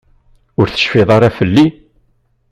[0.59, 1.65] Ur tecfiḍ ara fell-i?